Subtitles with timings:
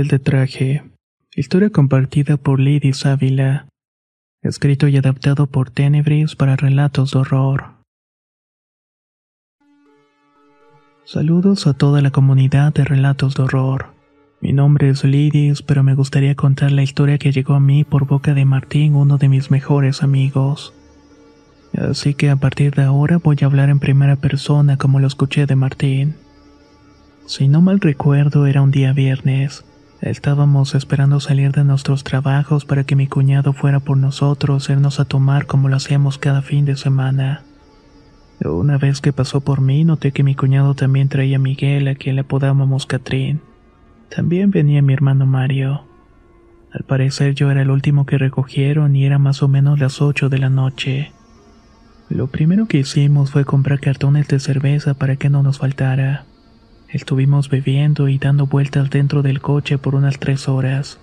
[0.00, 0.82] Hombres de traje.
[1.36, 3.66] Historia compartida por Lady Ávila.
[4.42, 7.64] Escrito y adaptado por Tenebris para relatos de horror.
[11.04, 13.88] Saludos a toda la comunidad de relatos de horror.
[14.40, 18.06] Mi nombre es Lidis, pero me gustaría contar la historia que llegó a mí por
[18.06, 20.72] boca de Martín, uno de mis mejores amigos.
[21.76, 25.44] Así que a partir de ahora voy a hablar en primera persona como lo escuché
[25.44, 26.14] de Martín.
[27.26, 29.62] Si no mal recuerdo, era un día viernes.
[30.00, 35.04] Estábamos esperando salir de nuestros trabajos para que mi cuñado fuera por nosotros, irnos a
[35.04, 37.42] tomar como lo hacíamos cada fin de semana.
[38.42, 41.94] Una vez que pasó por mí, noté que mi cuñado también traía a Miguel, a
[41.94, 43.42] quien le apodábamos Catrín.
[44.08, 45.84] También venía mi hermano Mario.
[46.72, 50.30] Al parecer yo era el último que recogieron y era más o menos las ocho
[50.30, 51.12] de la noche.
[52.08, 56.24] Lo primero que hicimos fue comprar cartones de cerveza para que no nos faltara.
[56.92, 60.98] Estuvimos bebiendo y dando vueltas dentro del coche por unas tres horas,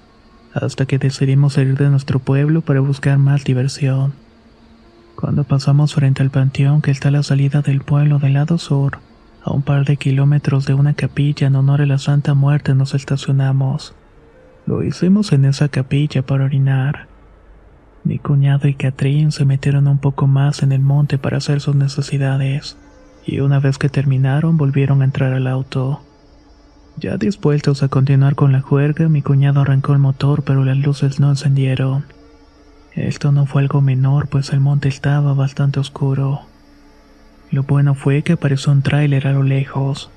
[0.54, 4.12] hasta que decidimos salir de nuestro pueblo para buscar más diversión.
[5.16, 9.00] Cuando pasamos frente al panteón que está a la salida del pueblo del lado sur,
[9.46, 12.94] a un par de kilómetros de una capilla en honor a la Santa Muerte nos
[12.94, 13.96] estacionamos.
[14.66, 17.08] Lo hicimos en esa capilla para orinar.
[18.04, 21.76] Mi cuñado y Catrín se metieron un poco más en el monte para hacer sus
[21.76, 22.78] necesidades
[23.28, 26.02] y una vez que terminaron volvieron a entrar al auto.
[26.98, 31.20] Ya dispuestos a continuar con la juerga, mi cuñado arrancó el motor pero las luces
[31.20, 32.06] no encendieron.
[32.96, 36.42] Esto no fue algo menor pues el monte estaba bastante oscuro.
[37.52, 40.10] Lo bueno fue que apareció un tráiler a lo lejos.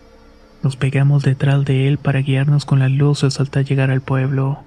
[0.62, 4.60] Nos pegamos detrás de él para guiarnos con las luces hasta llegar al pueblo.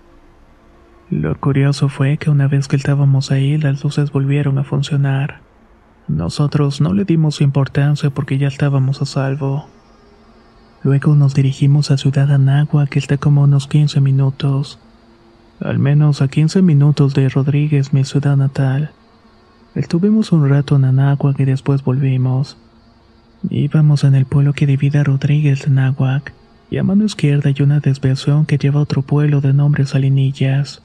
[1.09, 5.39] Lo curioso fue que una vez que estábamos ahí las luces volvieron a funcionar.
[6.07, 9.67] Nosotros no le dimos importancia porque ya estábamos a salvo.
[10.83, 14.79] Luego nos dirigimos a Ciudad Anagua, que está como unos 15 minutos.
[15.61, 18.91] Al menos a 15 minutos de Rodríguez, mi ciudad natal.
[19.75, 22.57] Estuvimos un rato en Anáhuac y después volvimos.
[23.49, 26.33] Íbamos en el pueblo que divide Rodríguez de Anáhuac,
[26.69, 30.81] y a mano izquierda hay una desviación que lleva a otro pueblo de nombre Salinillas.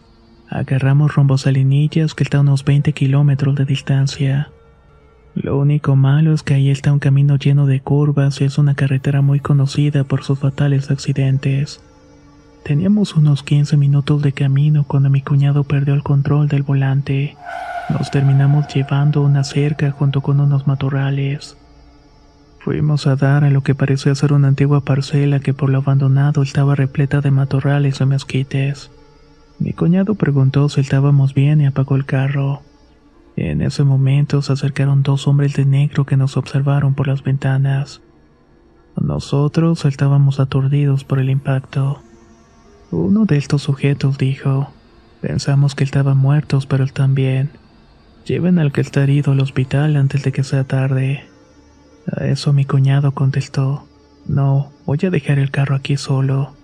[0.49, 4.51] Agarramos rumbo a Salinillas, que está a unos 20 kilómetros de distancia.
[5.35, 8.75] Lo único malo es que ahí está un camino lleno de curvas y es una
[8.75, 11.81] carretera muy conocida por sus fatales accidentes.
[12.65, 17.37] Teníamos unos 15 minutos de camino cuando mi cuñado perdió el control del volante.
[17.89, 21.57] Nos terminamos llevando una cerca junto con unos matorrales.
[22.59, 26.43] Fuimos a dar a lo que parecía ser una antigua parcela que por lo abandonado
[26.43, 28.91] estaba repleta de matorrales y mezquites.
[29.59, 32.61] Mi cuñado preguntó si estábamos bien y apagó el carro.
[33.41, 38.01] En ese momento se acercaron dos hombres de negro que nos observaron por las ventanas.
[39.01, 42.03] Nosotros estábamos aturdidos por el impacto.
[42.91, 44.73] Uno de estos sujetos dijo,
[45.21, 47.53] pensamos que estaba muertos, pero él también.
[48.27, 51.23] Lleven al que está herido al hospital antes de que sea tarde.
[52.11, 53.87] A eso mi cuñado contestó,
[54.27, 56.57] no, voy a dejar el carro aquí solo.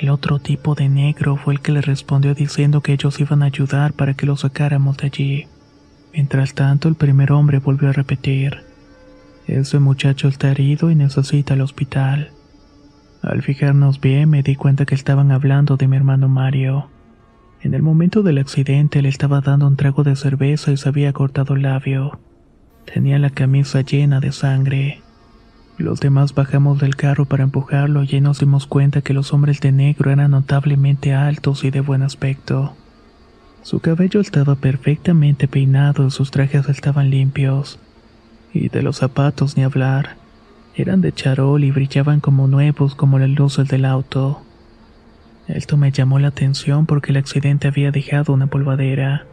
[0.00, 3.46] El otro tipo de negro fue el que le respondió diciendo que ellos iban a
[3.46, 5.48] ayudar para que lo sacáramos de allí.
[6.16, 8.62] Mientras tanto, el primer hombre volvió a repetir,
[9.46, 12.30] ese muchacho está herido y necesita el hospital.
[13.22, 16.88] Al fijarnos bien, me di cuenta que estaban hablando de mi hermano Mario.
[17.60, 21.12] En el momento del accidente le estaba dando un trago de cerveza y se había
[21.12, 22.18] cortado el labio.
[22.90, 25.02] Tenía la camisa llena de sangre.
[25.76, 29.70] Los demás bajamos del carro para empujarlo y nos dimos cuenta que los hombres de
[29.70, 32.74] negro eran notablemente altos y de buen aspecto.
[33.66, 37.80] Su cabello estaba perfectamente peinado sus trajes estaban limpios.
[38.52, 40.18] Y de los zapatos ni hablar.
[40.76, 44.40] Eran de charol y brillaban como nuevos como las luces del auto.
[45.48, 49.26] Esto me llamó la atención porque el accidente había dejado una polvadera.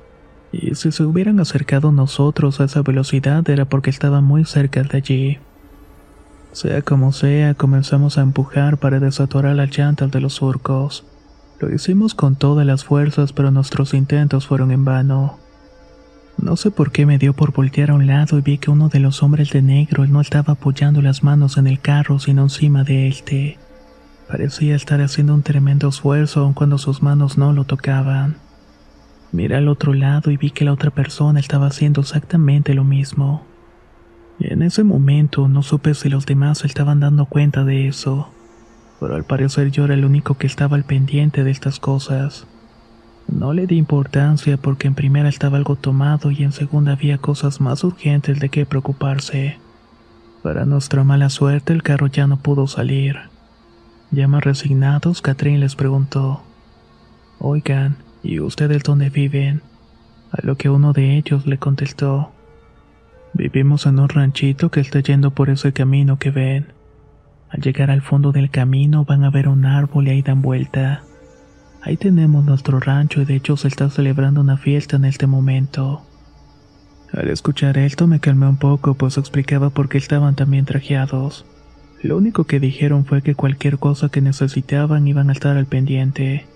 [0.51, 4.97] Y si se hubieran acercado nosotros a esa velocidad era porque estaba muy cerca de
[4.97, 5.37] allí.
[6.53, 11.05] Sea como sea, comenzamos a empujar para desatorar las llantas de los surcos.
[11.59, 15.37] Lo hicimos con todas las fuerzas, pero nuestros intentos fueron en vano.
[16.37, 18.89] No sé por qué me dio por voltear a un lado y vi que uno
[18.89, 22.83] de los hombres de negro no estaba apoyando las manos en el carro, sino encima
[22.83, 23.57] de este.
[24.27, 28.37] Parecía estar haciendo un tremendo esfuerzo aun cuando sus manos no lo tocaban.
[29.31, 33.45] Miré al otro lado y vi que la otra persona estaba haciendo exactamente lo mismo.
[34.39, 38.29] Y en ese momento no supe si los demás estaban dando cuenta de eso,
[39.03, 42.47] pero al parecer yo era el único que estaba al pendiente de estas cosas.
[43.27, 47.59] No le di importancia porque en primera estaba algo tomado y en segunda había cosas
[47.59, 49.57] más urgentes de qué preocuparse.
[50.41, 53.17] Para nuestra mala suerte el carro ya no pudo salir.
[54.11, 56.41] Ya más resignados, Catherine les preguntó,
[57.39, 59.63] Oigan, ¿y ustedes dónde viven?
[60.31, 62.31] A lo que uno de ellos le contestó,
[63.33, 66.67] Vivimos en un ranchito que está yendo por ese camino que ven.
[67.53, 71.03] Al llegar al fondo del camino van a ver un árbol y ahí dan vuelta.
[71.83, 76.01] Ahí tenemos nuestro rancho y de hecho se está celebrando una fiesta en este momento.
[77.13, 81.45] Al escuchar esto me calmé un poco pues explicaba por qué estaban también trajeados.
[82.01, 86.47] Lo único que dijeron fue que cualquier cosa que necesitaban iban a estar al pendiente.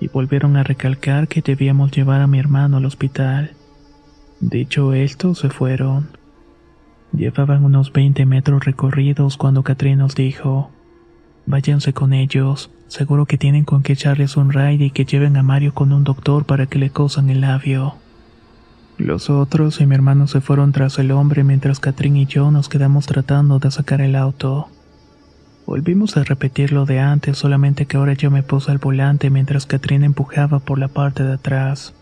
[0.00, 3.52] Y volvieron a recalcar que debíamos llevar a mi hermano al hospital.
[4.40, 6.08] Dicho esto, se fueron.
[7.12, 10.70] Llevaban unos 20 metros recorridos cuando Catrín nos dijo,
[11.46, 15.42] váyanse con ellos, Seguro que tienen con qué echarles un raid y que lleven a
[15.42, 17.94] Mario con un doctor para que le cosan el labio.
[18.96, 22.68] Los otros y mi hermano se fueron tras el hombre mientras Catrín y yo nos
[22.68, 24.68] quedamos tratando de sacar el auto.
[25.66, 29.66] Volvimos a repetir lo de antes, solamente que ahora yo me puse al volante mientras
[29.66, 31.92] Catrín empujaba por la parte de atrás.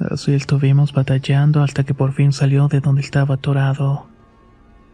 [0.00, 4.06] Así estuvimos batallando hasta que por fin salió de donde estaba atorado.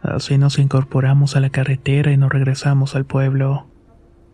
[0.01, 3.67] Así nos incorporamos a la carretera y nos regresamos al pueblo.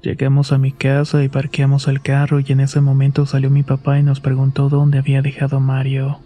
[0.01, 3.99] Llegamos a mi casa y parqueamos el carro y en ese momento salió mi papá
[3.99, 6.19] y nos preguntó dónde había dejado a Mario.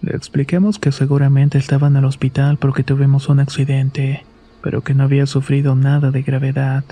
[0.00, 4.24] Le explicamos que seguramente estaba en el hospital porque tuvimos un accidente,
[4.62, 6.84] pero que no había sufrido nada de gravedad.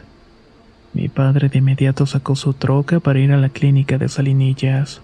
[0.92, 5.02] Mi padre de inmediato sacó su troca para ir a la clínica de Salinillas.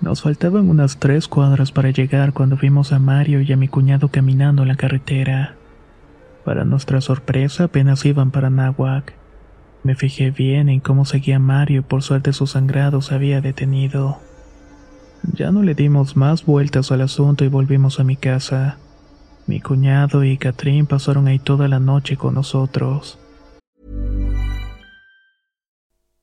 [0.00, 4.08] Nos faltaban unas tres cuadras para llegar cuando vimos a Mario y a mi cuñado
[4.08, 5.56] caminando en la carretera.
[6.44, 9.14] Para nuestra sorpresa apenas iban para Nahuac.
[9.82, 14.18] Me fijé bien en cómo seguía Mario y por suerte su sangrado se había detenido.
[15.32, 18.76] Ya no le dimos más vueltas al asunto y volvimos a mi casa.
[19.46, 23.18] Mi cuñado y Catrín pasaron ahí toda la noche con nosotros.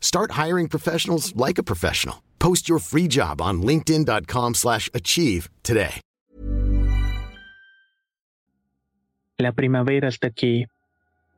[0.00, 2.24] Start hiring professionals like a professional.
[2.40, 6.00] Post your free job on linkedin.com slash achieve today.
[9.38, 10.66] La primavera está aquí.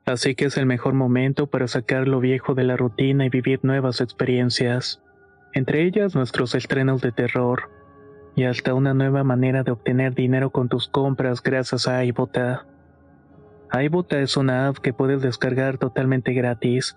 [0.07, 3.61] Así que es el mejor momento para sacar lo viejo de la rutina y vivir
[3.63, 5.03] nuevas experiencias.
[5.53, 7.71] Entre ellas nuestros estrenos de terror.
[8.37, 12.67] Y hasta una nueva manera de obtener dinero con tus compras gracias a iBota.
[13.73, 16.97] iBota es una app que puedes descargar totalmente gratis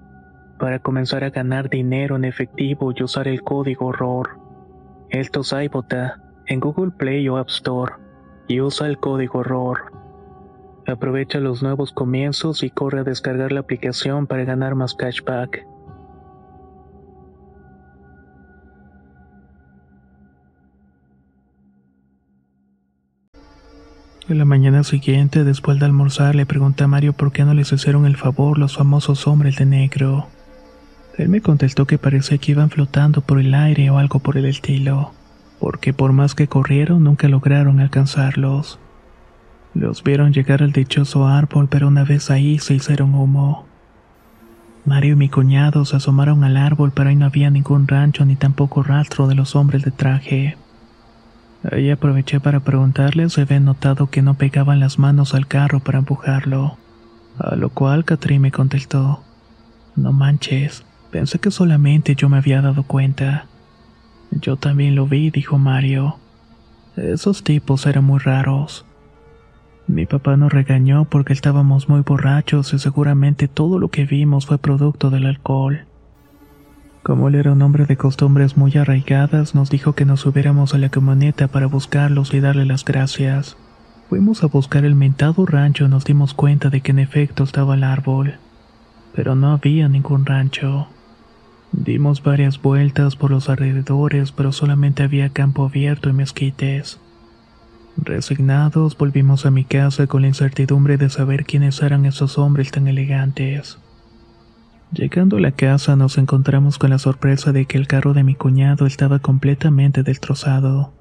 [0.61, 4.37] para comenzar a ganar dinero en efectivo y usar el código ROR.
[5.09, 7.93] Esto es iBota en Google Play o App Store
[8.47, 9.91] y usa el código ROR.
[10.85, 15.65] Aprovecha los nuevos comienzos y corre a descargar la aplicación para ganar más cashback.
[24.29, 27.71] En la mañana siguiente, después de almorzar, le pregunté a Mario por qué no les
[27.73, 30.27] hicieron el favor los famosos hombres de negro.
[31.21, 34.45] Él me contestó que parecía que iban flotando por el aire o algo por el
[34.45, 35.11] estilo,
[35.59, 38.79] porque por más que corrieron nunca lograron alcanzarlos.
[39.75, 43.67] Los vieron llegar al dichoso árbol, pero una vez ahí se hicieron humo.
[44.83, 48.35] Mario y mi cuñado se asomaron al árbol, pero ahí no había ningún rancho ni
[48.35, 50.57] tampoco rastro de los hombres de traje.
[51.71, 55.99] Ahí aproveché para preguntarles si habían notado que no pegaban las manos al carro para
[55.99, 56.77] empujarlo.
[57.37, 59.21] A lo cual Catrín me contestó:
[59.95, 63.45] No manches, pensé que solamente yo me había dado cuenta.
[64.31, 66.17] Yo también lo vi, dijo Mario.
[66.95, 68.85] Esos tipos eran muy raros.
[69.87, 74.57] Mi papá nos regañó porque estábamos muy borrachos y seguramente todo lo que vimos fue
[74.57, 75.85] producto del alcohol.
[77.03, 80.77] Como él era un hombre de costumbres muy arraigadas, nos dijo que nos subiéramos a
[80.77, 83.57] la camioneta para buscarlos y darle las gracias.
[84.07, 87.75] Fuimos a buscar el mentado rancho y nos dimos cuenta de que en efecto estaba
[87.75, 88.35] el árbol,
[89.15, 90.87] pero no había ningún rancho.
[91.71, 96.99] Dimos varias vueltas por los alrededores, pero solamente había campo abierto y mezquites.
[97.97, 102.87] Resignados, volvimos a mi casa con la incertidumbre de saber quiénes eran esos hombres tan
[102.87, 103.79] elegantes.
[104.91, 108.35] Llegando a la casa nos encontramos con la sorpresa de que el carro de mi
[108.35, 110.93] cuñado estaba completamente destrozado.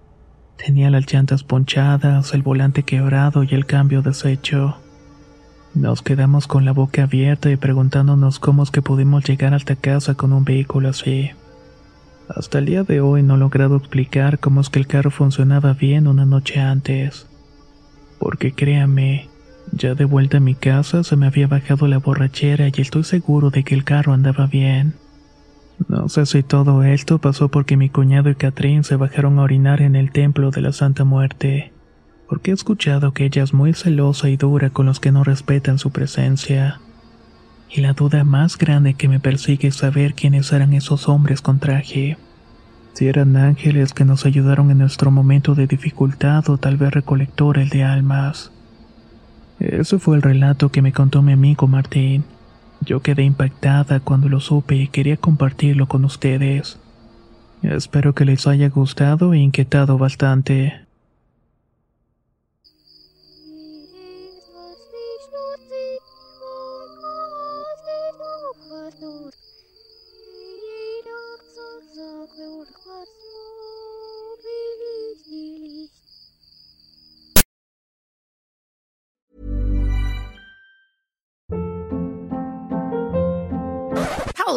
[0.56, 4.76] Tenía las llantas ponchadas, el volante quebrado y el cambio deshecho.
[5.74, 10.14] Nos quedamos con la boca abierta y preguntándonos cómo es que pudimos llegar hasta casa
[10.14, 11.30] con un vehículo así.
[12.28, 15.72] Hasta el día de hoy no he logrado explicar cómo es que el carro funcionaba
[15.72, 17.26] bien una noche antes.
[18.18, 19.28] Porque créame,
[19.72, 23.50] ya de vuelta a mi casa se me había bajado la borrachera y estoy seguro
[23.50, 24.94] de que el carro andaba bien.
[25.88, 29.80] No sé si todo esto pasó porque mi cuñado y Catrín se bajaron a orinar
[29.82, 31.72] en el templo de la Santa Muerte,
[32.30, 35.78] porque he escuchado que ella es muy celosa y dura con los que no respetan
[35.78, 36.80] su presencia
[37.72, 41.58] y la duda más grande que me persigue es saber quiénes eran esos hombres con
[41.60, 42.16] traje.
[42.94, 47.70] Si eran ángeles que nos ayudaron en nuestro momento de dificultad o tal vez recolectores
[47.70, 48.50] de almas.
[49.60, 52.24] Ese fue el relato que me contó mi amigo Martín.
[52.80, 56.80] Yo quedé impactada cuando lo supe y quería compartirlo con ustedes.
[57.62, 60.89] Espero que les haya gustado e inquietado bastante.